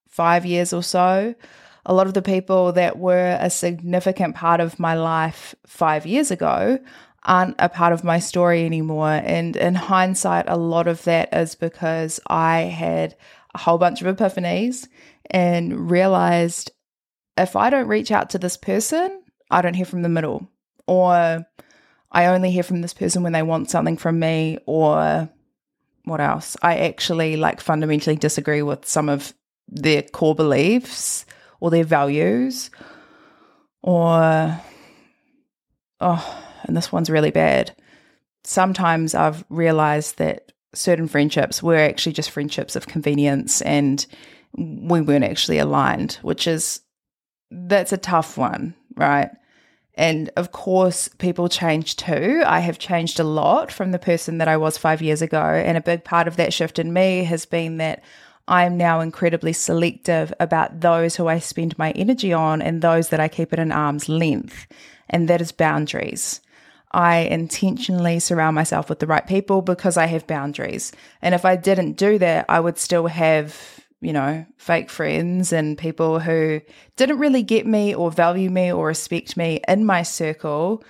five 0.07 0.45
years 0.45 0.71
or 0.71 0.81
so, 0.81 1.35
a 1.85 1.93
lot 1.93 2.07
of 2.07 2.13
the 2.13 2.21
people 2.21 2.71
that 2.73 2.97
were 2.97 3.37
a 3.39 3.49
significant 3.49 4.35
part 4.35 4.59
of 4.59 4.79
my 4.79 4.93
life 4.93 5.53
five 5.65 6.05
years 6.05 6.31
ago 6.31 6.79
aren't 7.23 7.55
a 7.59 7.69
part 7.69 7.93
of 7.93 8.03
my 8.03 8.19
story 8.19 8.65
anymore. 8.65 9.09
And 9.09 9.55
in 9.55 9.75
hindsight, 9.75 10.45
a 10.47 10.57
lot 10.57 10.87
of 10.87 11.03
that 11.03 11.33
is 11.33 11.55
because 11.55 12.19
I 12.27 12.61
had 12.61 13.15
a 13.53 13.59
whole 13.59 13.77
bunch 13.77 14.01
of 14.01 14.15
epiphanies 14.15 14.87
and 15.29 15.89
realized 15.89 16.71
if 17.37 17.55
I 17.55 17.69
don't 17.69 17.87
reach 17.87 18.11
out 18.11 18.31
to 18.31 18.37
this 18.37 18.57
person, 18.57 19.21
I 19.49 19.61
don't 19.61 19.73
hear 19.73 19.85
from 19.85 20.01
the 20.01 20.09
middle. 20.09 20.49
Or 20.85 21.45
I 22.11 22.25
only 22.25 22.51
hear 22.51 22.63
from 22.63 22.81
this 22.81 22.93
person 22.93 23.23
when 23.23 23.33
they 23.33 23.41
want 23.41 23.69
something 23.69 23.97
from 23.97 24.19
me, 24.19 24.59
or 24.65 25.29
what 26.03 26.21
else? 26.21 26.55
I 26.61 26.77
actually 26.79 27.37
like 27.37 27.61
fundamentally 27.61 28.17
disagree 28.17 28.61
with 28.61 28.85
some 28.85 29.09
of 29.09 29.33
their 29.67 30.03
core 30.03 30.35
beliefs 30.35 31.25
or 31.63 31.71
their 31.71 31.85
values 31.85 32.69
or 33.81 34.59
oh 36.01 36.43
and 36.63 36.75
this 36.75 36.91
one's 36.91 37.09
really 37.09 37.31
bad 37.31 37.73
sometimes 38.43 39.15
i've 39.15 39.45
realized 39.49 40.17
that 40.17 40.51
certain 40.75 41.07
friendships 41.07 41.63
were 41.63 41.77
actually 41.77 42.11
just 42.11 42.31
friendships 42.31 42.75
of 42.75 42.87
convenience 42.87 43.61
and 43.61 44.07
we 44.57 44.99
weren't 44.99 45.23
actually 45.23 45.57
aligned 45.57 46.19
which 46.21 46.47
is 46.47 46.81
that's 47.49 47.93
a 47.93 47.97
tough 47.97 48.37
one 48.37 48.75
right 48.97 49.29
and 49.95 50.31
of 50.35 50.51
course, 50.51 51.07
people 51.07 51.47
change 51.49 51.97
too. 51.97 52.41
I 52.47 52.61
have 52.61 52.79
changed 52.79 53.19
a 53.19 53.23
lot 53.23 53.71
from 53.71 53.91
the 53.91 53.99
person 53.99 54.39
that 54.39 54.47
I 54.47 54.57
was 54.57 54.75
five 54.75 55.03
years 55.03 55.21
ago. 55.21 55.39
And 55.39 55.77
a 55.77 55.81
big 55.81 56.03
part 56.03 56.27
of 56.27 56.35
that 56.37 56.51
shift 56.51 56.79
in 56.79 56.93
me 56.93 57.25
has 57.25 57.45
been 57.45 57.77
that 57.77 58.03
I'm 58.47 58.77
now 58.77 58.99
incredibly 58.99 59.53
selective 59.53 60.33
about 60.39 60.81
those 60.81 61.15
who 61.15 61.27
I 61.27 61.39
spend 61.39 61.77
my 61.77 61.91
energy 61.91 62.33
on 62.33 62.61
and 62.61 62.81
those 62.81 63.09
that 63.09 63.19
I 63.19 63.27
keep 63.27 63.53
at 63.53 63.59
an 63.59 63.71
arm's 63.71 64.09
length. 64.09 64.67
And 65.09 65.29
that 65.29 65.41
is 65.41 65.51
boundaries. 65.51 66.41
I 66.91 67.19
intentionally 67.19 68.19
surround 68.19 68.55
myself 68.55 68.89
with 68.89 68.99
the 68.99 69.07
right 69.07 69.25
people 69.25 69.61
because 69.61 69.97
I 69.97 70.05
have 70.07 70.27
boundaries. 70.27 70.91
And 71.21 71.33
if 71.33 71.45
I 71.45 71.55
didn't 71.55 71.93
do 71.93 72.19
that, 72.19 72.45
I 72.49 72.59
would 72.59 72.77
still 72.77 73.07
have, 73.07 73.57
you 74.01 74.13
know, 74.13 74.45
fake 74.57 74.89
friends 74.89 75.53
and 75.53 75.77
people 75.77 76.19
who 76.19 76.61
didn't 76.97 77.19
really 77.19 77.43
get 77.43 77.65
me 77.65 77.95
or 77.95 78.11
value 78.11 78.49
me 78.49 78.71
or 78.71 78.87
respect 78.87 79.37
me 79.37 79.61
in 79.67 79.85
my 79.85 80.03
circle, 80.03 80.83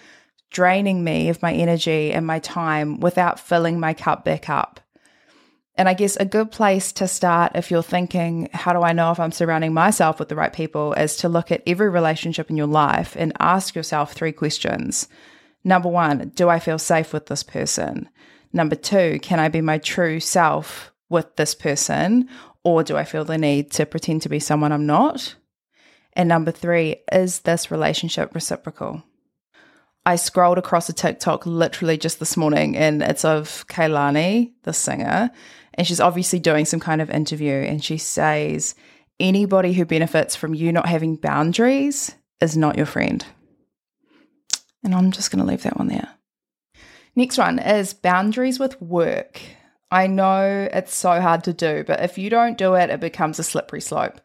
draining 0.50 1.04
me 1.04 1.30
of 1.30 1.42
my 1.42 1.54
energy 1.54 2.12
and 2.12 2.26
my 2.28 2.40
time 2.40 3.00
without 3.00 3.40
filling 3.40 3.80
my 3.80 3.94
cup 3.94 4.26
back 4.26 4.50
up. 4.50 4.82
And 5.76 5.90
I 5.90 5.96
guess 5.96 6.16
a 6.18 6.26
good 6.26 6.52
place 6.52 6.92
to 6.94 7.08
start 7.08 7.54
if 7.56 7.72
you're 7.72 7.82
thinking, 7.82 8.50
how 8.54 8.74
do 8.74 8.82
I 8.82 8.94
know 8.94 9.12
if 9.12 9.20
I'm 9.20 9.32
surrounding 9.32 9.74
myself 9.74 10.20
with 10.20 10.30
the 10.30 10.36
right 10.36 10.54
people, 10.54 10.94
is 10.94 11.16
to 11.18 11.30
look 11.30 11.52
at 11.52 11.64
every 11.66 11.90
relationship 11.90 12.50
in 12.50 12.58
your 12.58 12.68
life 12.68 13.16
and 13.18 13.34
ask 13.40 13.76
yourself 13.76 14.14
three 14.14 14.32
questions. 14.32 15.08
Number 15.64 15.90
one, 15.90 16.32
do 16.36 16.48
I 16.50 16.60
feel 16.60 16.78
safe 16.78 17.12
with 17.12 17.26
this 17.26 17.42
person? 17.42 18.08
Number 18.52 18.76
two, 18.76 19.18
can 19.24 19.40
I 19.40 19.50
be 19.50 19.62
my 19.62 19.80
true 19.80 20.20
self 20.20 20.94
with 21.10 21.36
this 21.38 21.56
person? 21.56 22.30
Or 22.64 22.84
do 22.84 22.96
I 22.96 23.04
feel 23.04 23.26
the 23.26 23.38
need 23.38 23.72
to 23.72 23.86
pretend 23.86 24.22
to 24.22 24.30
be 24.30 24.40
someone 24.40 24.72
I'm 24.72 24.86
not? 24.86 25.36
And 26.14 26.30
number 26.30 26.52
three, 26.52 26.98
is 27.12 27.40
this 27.40 27.72
relationship 27.72 28.36
reciprocal? 28.36 29.04
I 30.06 30.18
scrolled 30.18 30.58
across 30.58 30.90
a 30.90 30.94
TikTok 30.94 31.46
literally 31.46 31.98
just 31.98 32.20
this 32.20 32.38
morning 32.38 32.76
and 32.76 33.02
it's 33.02 33.26
of 33.26 33.66
Kehlani, 33.68 34.52
the 34.64 34.74
singer, 34.74 35.32
and 35.76 35.88
she's 35.88 36.00
obviously 36.00 36.40
doing 36.40 36.66
some 36.66 36.80
kind 36.80 37.02
of 37.02 37.10
interview 37.10 37.54
and 37.54 37.84
she 37.84 37.98
says 37.98 38.76
anybody 39.20 39.74
who 39.74 39.86
benefits 39.86 40.36
from 40.36 40.54
you 40.54 40.72
not 40.72 40.88
having 40.88 41.16
boundaries 41.16 42.16
is 42.42 42.58
not 42.58 42.78
your 42.78 42.86
friend. 42.86 43.26
And 44.84 44.94
I'm 44.94 45.12
just 45.12 45.32
going 45.32 45.44
to 45.44 45.50
leave 45.50 45.64
that 45.64 45.78
one 45.78 45.88
there. 45.88 46.10
Next 47.16 47.38
one 47.38 47.60
is 47.60 47.94
boundaries 47.94 48.60
with 48.60 48.82
work. 48.82 49.40
I 49.92 50.08
know 50.08 50.68
it's 50.74 50.96
so 50.96 51.22
hard 51.22 51.44
to 51.44 51.54
do, 51.54 51.84
but 51.86 52.02
if 52.02 52.18
you 52.18 52.30
don't 52.30 52.58
do 52.58 52.74
it, 52.74 52.90
it 52.90 53.00
becomes 53.00 53.38
a 53.38 53.44
slippery 53.44 53.82
slope. 53.82 54.20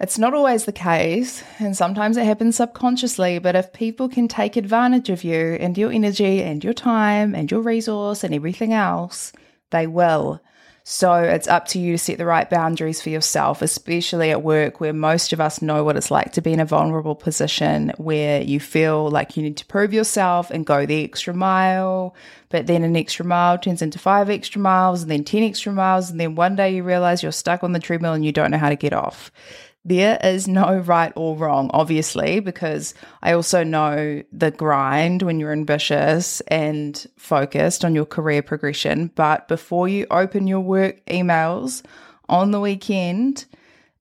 It's 0.00 0.18
not 0.18 0.34
always 0.34 0.64
the 0.64 0.72
case, 0.72 1.44
and 1.60 1.76
sometimes 1.76 2.16
it 2.16 2.26
happens 2.26 2.56
subconsciously, 2.56 3.38
but 3.38 3.54
if 3.54 3.72
people 3.72 4.08
can 4.08 4.26
take 4.26 4.56
advantage 4.56 5.08
of 5.10 5.22
you 5.22 5.56
and 5.60 5.78
your 5.78 5.92
energy 5.92 6.42
and 6.42 6.64
your 6.64 6.72
time 6.72 7.36
and 7.36 7.48
your 7.48 7.60
resource 7.60 8.24
and 8.24 8.34
everything 8.34 8.72
else, 8.72 9.32
they 9.70 9.86
will. 9.86 10.40
So 10.84 11.14
it's 11.14 11.46
up 11.46 11.66
to 11.68 11.78
you 11.78 11.92
to 11.92 11.98
set 11.98 12.18
the 12.18 12.26
right 12.26 12.48
boundaries 12.50 13.00
for 13.00 13.10
yourself, 13.10 13.62
especially 13.62 14.32
at 14.32 14.42
work 14.42 14.80
where 14.80 14.92
most 14.92 15.32
of 15.32 15.40
us 15.40 15.62
know 15.62 15.84
what 15.84 15.96
it's 15.96 16.10
like 16.10 16.32
to 16.32 16.42
be 16.42 16.52
in 16.52 16.58
a 16.58 16.64
vulnerable 16.64 17.14
position 17.14 17.92
where 17.98 18.42
you 18.42 18.58
feel 18.58 19.08
like 19.08 19.36
you 19.36 19.44
need 19.44 19.56
to 19.58 19.66
prove 19.66 19.92
yourself 19.92 20.50
and 20.50 20.66
go 20.66 20.84
the 20.84 21.04
extra 21.04 21.32
mile. 21.32 22.16
But 22.48 22.66
then 22.66 22.82
an 22.82 22.96
extra 22.96 23.24
mile 23.24 23.58
turns 23.58 23.80
into 23.80 24.00
five 24.00 24.28
extra 24.28 24.60
miles 24.60 25.02
and 25.02 25.10
then 25.10 25.22
10 25.22 25.44
extra 25.44 25.72
miles. 25.72 26.10
And 26.10 26.18
then 26.18 26.34
one 26.34 26.56
day 26.56 26.74
you 26.74 26.82
realize 26.82 27.22
you're 27.22 27.32
stuck 27.32 27.62
on 27.62 27.72
the 27.72 27.78
treadmill 27.78 28.14
and 28.14 28.24
you 28.24 28.32
don't 28.32 28.50
know 28.50 28.58
how 28.58 28.68
to 28.68 28.76
get 28.76 28.92
off. 28.92 29.30
There 29.84 30.16
is 30.22 30.46
no 30.46 30.78
right 30.78 31.12
or 31.16 31.36
wrong, 31.36 31.68
obviously, 31.72 32.38
because 32.38 32.94
I 33.20 33.32
also 33.32 33.64
know 33.64 34.22
the 34.32 34.52
grind 34.52 35.22
when 35.22 35.40
you're 35.40 35.50
ambitious 35.50 36.40
and 36.42 37.04
focused 37.16 37.84
on 37.84 37.94
your 37.94 38.06
career 38.06 38.42
progression. 38.42 39.10
But 39.16 39.48
before 39.48 39.88
you 39.88 40.06
open 40.10 40.46
your 40.46 40.60
work 40.60 41.04
emails 41.06 41.82
on 42.28 42.52
the 42.52 42.60
weekend, 42.60 43.46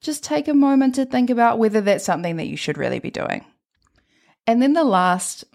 just 0.02 0.24
take 0.24 0.48
a 0.48 0.54
moment 0.54 0.96
to 0.96 1.06
think 1.06 1.32
about 1.32 1.58
whether 1.58 1.82
that's 1.82 2.06
something 2.06 2.38
that 2.38 2.48
you 2.48 2.58
should 2.58 2.78
really 2.78 3.00
be 3.00 3.12
doing. 3.12 3.44
And 4.46 4.62
then 4.62 4.74
the 4.74 4.84
last 4.84 5.46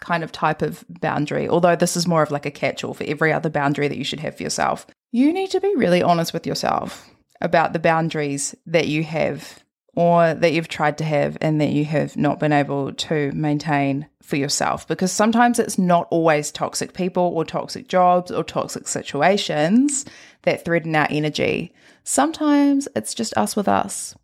kind 0.00 0.22
of 0.22 0.30
type 0.30 0.60
of 0.60 0.84
boundary, 0.88 1.48
although 1.48 1.76
this 1.76 1.96
is 1.96 2.06
more 2.06 2.22
of 2.22 2.30
like 2.30 2.44
a 2.44 2.50
catch 2.50 2.84
all 2.84 2.92
for 2.92 3.04
every 3.04 3.32
other 3.32 3.48
boundary 3.48 3.88
that 3.88 3.96
you 3.96 4.04
should 4.04 4.20
have 4.20 4.36
for 4.36 4.42
yourself, 4.42 4.86
you 5.10 5.32
need 5.32 5.50
to 5.52 5.60
be 5.60 5.74
really 5.74 6.02
honest 6.02 6.34
with 6.34 6.46
yourself 6.46 7.08
about 7.40 7.72
the 7.72 7.78
boundaries 7.78 8.54
that 8.66 8.88
you 8.88 9.02
have 9.04 9.64
or 9.96 10.34
that 10.34 10.52
you've 10.52 10.68
tried 10.68 10.98
to 10.98 11.04
have 11.04 11.38
and 11.40 11.60
that 11.60 11.70
you 11.70 11.84
have 11.84 12.16
not 12.16 12.40
been 12.40 12.52
able 12.52 12.92
to 12.92 13.30
maintain 13.32 14.06
for 14.22 14.36
yourself. 14.36 14.88
Because 14.88 15.12
sometimes 15.12 15.58
it's 15.58 15.78
not 15.78 16.08
always 16.10 16.50
toxic 16.50 16.94
people 16.94 17.22
or 17.22 17.44
toxic 17.44 17.88
jobs 17.88 18.30
or 18.30 18.42
toxic 18.42 18.88
situations 18.88 20.04
that 20.42 20.64
threaten 20.64 20.96
our 20.96 21.06
energy. 21.10 21.72
Sometimes 22.02 22.88
it's 22.96 23.14
just 23.14 23.36
us 23.36 23.54
with 23.54 23.68
us. 23.68 24.14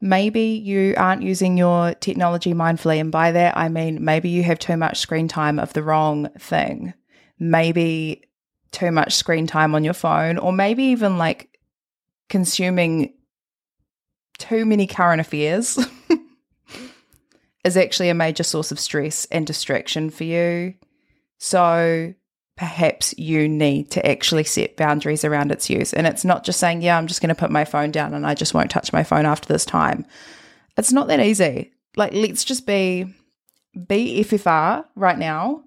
Maybe 0.00 0.42
you 0.42 0.94
aren't 0.96 1.22
using 1.22 1.56
your 1.56 1.94
technology 1.94 2.54
mindfully. 2.54 3.00
And 3.00 3.12
by 3.12 3.32
that, 3.32 3.56
I 3.56 3.68
mean 3.68 4.04
maybe 4.04 4.30
you 4.30 4.42
have 4.44 4.58
too 4.58 4.76
much 4.76 4.98
screen 4.98 5.28
time 5.28 5.58
of 5.58 5.72
the 5.74 5.82
wrong 5.82 6.28
thing. 6.38 6.94
Maybe 7.38 8.24
too 8.72 8.90
much 8.90 9.14
screen 9.14 9.46
time 9.46 9.74
on 9.74 9.84
your 9.84 9.94
phone, 9.94 10.38
or 10.38 10.52
maybe 10.52 10.84
even 10.84 11.18
like 11.18 11.51
consuming 12.28 13.12
too 14.38 14.64
many 14.64 14.86
current 14.86 15.20
affairs 15.20 15.78
is 17.64 17.76
actually 17.76 18.08
a 18.08 18.14
major 18.14 18.42
source 18.42 18.72
of 18.72 18.80
stress 18.80 19.26
and 19.26 19.46
distraction 19.46 20.10
for 20.10 20.24
you. 20.24 20.74
So 21.38 22.14
perhaps 22.56 23.16
you 23.18 23.48
need 23.48 23.90
to 23.90 24.06
actually 24.06 24.44
set 24.44 24.76
boundaries 24.76 25.24
around 25.24 25.52
its 25.52 25.70
use. 25.70 25.92
And 25.92 26.06
it's 26.06 26.24
not 26.24 26.44
just 26.44 26.60
saying, 26.60 26.82
yeah, 26.82 26.96
I'm 26.96 27.06
just 27.06 27.20
going 27.20 27.28
to 27.28 27.34
put 27.34 27.50
my 27.50 27.64
phone 27.64 27.90
down 27.90 28.14
and 28.14 28.26
I 28.26 28.34
just 28.34 28.54
won't 28.54 28.70
touch 28.70 28.92
my 28.92 29.02
phone 29.02 29.26
after 29.26 29.52
this 29.52 29.64
time. 29.64 30.06
It's 30.76 30.92
not 30.92 31.08
that 31.08 31.20
easy. 31.20 31.72
Like, 31.96 32.12
let's 32.14 32.44
just 32.44 32.66
be 32.66 33.12
BFFR 33.76 34.84
right 34.94 35.18
now. 35.18 35.64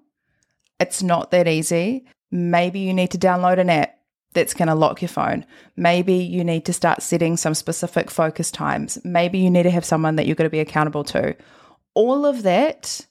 It's 0.80 1.02
not 1.02 1.30
that 1.30 1.48
easy. 1.48 2.06
Maybe 2.30 2.80
you 2.80 2.92
need 2.92 3.12
to 3.12 3.18
download 3.18 3.58
an 3.58 3.70
app 3.70 3.95
that's 4.36 4.54
going 4.54 4.68
to 4.68 4.74
lock 4.76 5.02
your 5.02 5.08
phone. 5.08 5.44
Maybe 5.76 6.14
you 6.14 6.44
need 6.44 6.64
to 6.66 6.72
start 6.72 7.02
setting 7.02 7.36
some 7.36 7.54
specific 7.54 8.10
focus 8.10 8.52
times. 8.52 8.98
Maybe 9.02 9.38
you 9.38 9.50
need 9.50 9.64
to 9.64 9.70
have 9.70 9.84
someone 9.84 10.14
that 10.16 10.26
you're 10.26 10.36
going 10.36 10.46
to 10.46 10.50
be 10.50 10.60
accountable 10.60 11.02
to. 11.04 11.34
All 11.94 12.24
of 12.24 12.44
that 12.44 13.04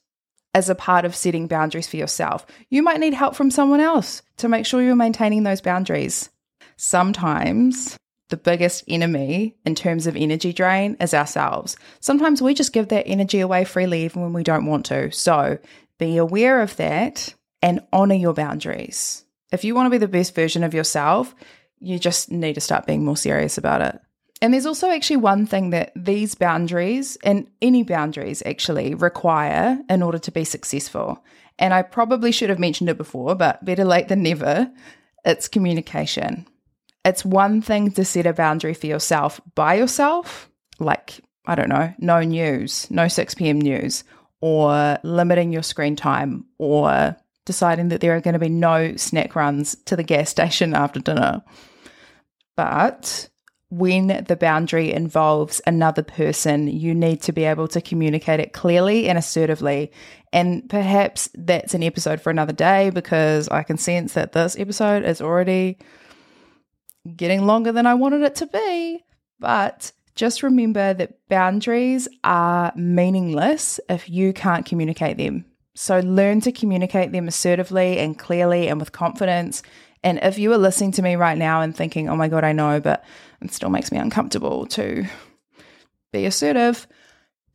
as 0.54 0.70
a 0.70 0.74
part 0.74 1.04
of 1.04 1.14
setting 1.14 1.46
boundaries 1.46 1.86
for 1.86 1.98
yourself. 1.98 2.46
You 2.70 2.82
might 2.82 2.98
need 2.98 3.12
help 3.12 3.34
from 3.34 3.50
someone 3.50 3.80
else 3.80 4.22
to 4.38 4.48
make 4.48 4.64
sure 4.64 4.80
you're 4.80 4.96
maintaining 4.96 5.42
those 5.42 5.60
boundaries. 5.60 6.30
Sometimes 6.78 7.98
the 8.30 8.38
biggest 8.38 8.82
enemy 8.88 9.54
in 9.66 9.74
terms 9.74 10.06
of 10.06 10.16
energy 10.16 10.54
drain 10.54 10.96
is 10.98 11.12
ourselves. 11.12 11.76
Sometimes 12.00 12.40
we 12.40 12.54
just 12.54 12.72
give 12.72 12.88
that 12.88 13.06
energy 13.06 13.40
away 13.40 13.64
freely 13.64 14.04
even 14.04 14.22
when 14.22 14.32
we 14.32 14.42
don't 14.42 14.64
want 14.64 14.86
to. 14.86 15.12
So 15.12 15.58
be 15.98 16.16
aware 16.16 16.62
of 16.62 16.76
that 16.76 17.34
and 17.60 17.80
honor 17.92 18.14
your 18.14 18.32
boundaries. 18.32 19.25
If 19.52 19.64
you 19.64 19.74
want 19.74 19.86
to 19.86 19.90
be 19.90 19.98
the 19.98 20.08
best 20.08 20.34
version 20.34 20.64
of 20.64 20.74
yourself, 20.74 21.34
you 21.78 21.98
just 21.98 22.30
need 22.30 22.54
to 22.54 22.60
start 22.60 22.86
being 22.86 23.04
more 23.04 23.16
serious 23.16 23.58
about 23.58 23.82
it. 23.82 24.00
And 24.42 24.52
there's 24.52 24.66
also 24.66 24.90
actually 24.90 25.16
one 25.16 25.46
thing 25.46 25.70
that 25.70 25.92
these 25.96 26.34
boundaries 26.34 27.16
and 27.24 27.48
any 27.62 27.82
boundaries 27.82 28.42
actually 28.44 28.94
require 28.94 29.78
in 29.88 30.02
order 30.02 30.18
to 30.18 30.30
be 30.30 30.44
successful. 30.44 31.24
And 31.58 31.72
I 31.72 31.82
probably 31.82 32.32
should 32.32 32.50
have 32.50 32.58
mentioned 32.58 32.90
it 32.90 32.98
before, 32.98 33.34
but 33.34 33.64
better 33.64 33.84
late 33.84 34.08
than 34.08 34.22
never. 34.22 34.70
It's 35.24 35.48
communication. 35.48 36.46
It's 37.04 37.24
one 37.24 37.62
thing 37.62 37.92
to 37.92 38.04
set 38.04 38.26
a 38.26 38.32
boundary 38.32 38.74
for 38.74 38.88
yourself 38.88 39.40
by 39.54 39.74
yourself, 39.74 40.50
like, 40.78 41.20
I 41.46 41.54
don't 41.54 41.68
know, 41.68 41.94
no 41.98 42.20
news, 42.20 42.90
no 42.90 43.08
6 43.08 43.34
p.m. 43.34 43.60
news, 43.60 44.04
or 44.40 44.98
limiting 45.02 45.52
your 45.52 45.62
screen 45.62 45.96
time, 45.96 46.44
or 46.58 47.16
deciding 47.46 47.88
that 47.88 48.02
there 48.02 48.14
are 48.14 48.20
going 48.20 48.34
to 48.34 48.38
be 48.38 48.50
no 48.50 48.94
snack 48.96 49.34
runs 49.34 49.74
to 49.86 49.96
the 49.96 50.02
gas 50.02 50.28
station 50.28 50.74
after 50.74 51.00
dinner. 51.00 51.42
But 52.56 53.30
when 53.70 54.24
the 54.28 54.36
boundary 54.36 54.92
involves 54.92 55.60
another 55.66 56.02
person, 56.02 56.68
you 56.68 56.94
need 56.94 57.22
to 57.22 57.32
be 57.32 57.44
able 57.44 57.68
to 57.68 57.80
communicate 57.80 58.40
it 58.40 58.52
clearly 58.52 59.08
and 59.08 59.18
assertively. 59.18 59.90
And 60.32 60.68
perhaps 60.68 61.28
that's 61.34 61.74
an 61.74 61.82
episode 61.82 62.20
for 62.20 62.30
another 62.30 62.52
day 62.52 62.90
because 62.90 63.48
I 63.48 63.62
can 63.62 63.78
sense 63.78 64.12
that 64.12 64.32
this 64.32 64.56
episode 64.58 65.04
is 65.04 65.20
already 65.20 65.78
getting 67.16 67.46
longer 67.46 67.72
than 67.72 67.86
I 67.86 67.94
wanted 67.94 68.22
it 68.22 68.34
to 68.36 68.46
be. 68.46 69.04
But 69.38 69.92
just 70.14 70.42
remember 70.42 70.94
that 70.94 71.18
boundaries 71.28 72.08
are 72.24 72.72
meaningless 72.74 73.78
if 73.88 74.08
you 74.08 74.32
can't 74.32 74.64
communicate 74.64 75.16
them. 75.16 75.44
So 75.76 75.98
learn 76.00 76.40
to 76.40 76.52
communicate 76.52 77.12
them 77.12 77.28
assertively 77.28 77.98
and 77.98 78.18
clearly 78.18 78.68
and 78.68 78.80
with 78.80 78.92
confidence. 78.92 79.62
And 80.02 80.18
if 80.22 80.38
you 80.38 80.50
are 80.54 80.58
listening 80.58 80.92
to 80.92 81.02
me 81.02 81.16
right 81.16 81.36
now 81.36 81.60
and 81.60 81.76
thinking, 81.76 82.08
oh 82.08 82.16
my 82.16 82.28
God, 82.28 82.44
I 82.44 82.52
know, 82.52 82.80
but 82.80 83.04
it 83.42 83.52
still 83.52 83.68
makes 83.68 83.92
me 83.92 83.98
uncomfortable 83.98 84.64
to 84.68 85.04
be 86.12 86.24
assertive. 86.24 86.86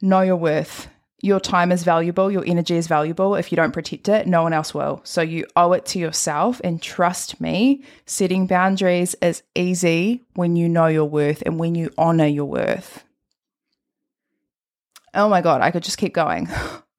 Know 0.04 0.22
your 0.22 0.36
worth. 0.36 0.88
Your 1.24 1.40
time 1.40 1.72
is 1.72 1.84
valuable, 1.84 2.32
your 2.32 2.44
energy 2.46 2.76
is 2.76 2.88
valuable. 2.88 3.36
If 3.36 3.52
you 3.52 3.56
don't 3.56 3.72
protect 3.72 4.08
it, 4.08 4.28
no 4.28 4.44
one 4.44 4.54
else 4.54 4.74
will. 4.74 5.02
So 5.04 5.22
you 5.22 5.48
owe 5.56 5.74
it 5.74 5.86
to 5.88 6.00
yourself. 6.00 6.62
And 6.64 6.82
trust 6.82 7.42
me, 7.42 7.84
setting 8.06 8.46
boundaries 8.46 9.16
is 9.22 9.42
easy 9.56 10.24
when 10.34 10.56
you 10.56 10.70
know 10.70 10.88
your 10.88 11.06
worth 11.06 11.42
and 11.46 11.60
when 11.60 11.74
you 11.74 11.92
honor 11.98 12.26
your 12.28 12.46
worth. 12.46 13.04
Oh 15.16 15.28
my 15.28 15.42
God, 15.42 15.62
I 15.62 15.72
could 15.72 15.84
just 15.84 15.98
keep 15.98 16.14
going. 16.14 16.48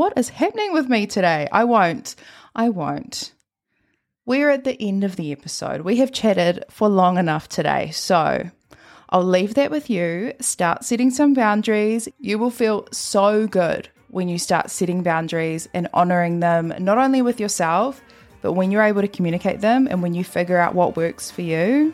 what 0.00 0.16
is 0.16 0.30
happening 0.30 0.72
with 0.72 0.88
me 0.88 1.06
today? 1.06 1.46
I 1.52 1.64
won't. 1.64 2.14
I 2.54 2.70
won't. 2.70 3.34
We're 4.24 4.48
at 4.48 4.64
the 4.64 4.80
end 4.80 5.04
of 5.04 5.16
the 5.16 5.30
episode. 5.30 5.82
We 5.82 5.96
have 5.96 6.10
chatted 6.10 6.64
for 6.70 6.88
long 6.88 7.18
enough 7.18 7.50
today. 7.50 7.90
So 7.90 8.50
I'll 9.10 9.22
leave 9.22 9.56
that 9.56 9.70
with 9.70 9.90
you. 9.90 10.32
Start 10.40 10.84
setting 10.84 11.10
some 11.10 11.34
boundaries. 11.34 12.08
You 12.18 12.38
will 12.38 12.50
feel 12.50 12.88
so 12.90 13.46
good 13.46 13.90
when 14.08 14.30
you 14.30 14.38
start 14.38 14.70
setting 14.70 15.02
boundaries 15.02 15.68
and 15.74 15.86
honoring 15.92 16.40
them, 16.40 16.72
not 16.78 16.96
only 16.96 17.20
with 17.20 17.38
yourself, 17.38 18.00
but 18.40 18.54
when 18.54 18.70
you're 18.70 18.82
able 18.82 19.02
to 19.02 19.06
communicate 19.06 19.60
them 19.60 19.86
and 19.86 20.02
when 20.02 20.14
you 20.14 20.24
figure 20.24 20.56
out 20.56 20.74
what 20.74 20.96
works 20.96 21.30
for 21.30 21.42
you, 21.42 21.92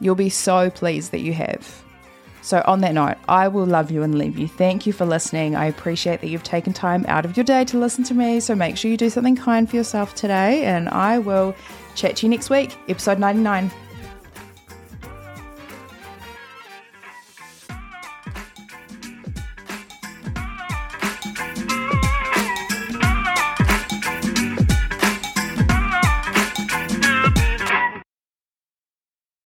you'll 0.00 0.16
be 0.16 0.28
so 0.28 0.70
pleased 0.70 1.12
that 1.12 1.20
you 1.20 1.34
have. 1.34 1.85
So, 2.46 2.62
on 2.64 2.80
that 2.82 2.94
note, 2.94 3.16
I 3.28 3.48
will 3.48 3.66
love 3.66 3.90
you 3.90 4.04
and 4.04 4.16
leave 4.16 4.38
you. 4.38 4.46
Thank 4.46 4.86
you 4.86 4.92
for 4.92 5.04
listening. 5.04 5.56
I 5.56 5.64
appreciate 5.64 6.20
that 6.20 6.28
you've 6.28 6.44
taken 6.44 6.72
time 6.72 7.04
out 7.08 7.24
of 7.24 7.36
your 7.36 7.42
day 7.42 7.64
to 7.64 7.76
listen 7.76 8.04
to 8.04 8.14
me. 8.14 8.38
So, 8.38 8.54
make 8.54 8.76
sure 8.76 8.88
you 8.88 8.96
do 8.96 9.10
something 9.10 9.34
kind 9.34 9.68
for 9.68 9.74
yourself 9.74 10.14
today, 10.14 10.64
and 10.64 10.88
I 10.90 11.18
will 11.18 11.56
chat 11.96 12.14
to 12.18 12.26
you 12.26 12.30
next 12.30 12.48
week, 12.48 12.78
episode 12.88 13.18
99. 13.18 13.72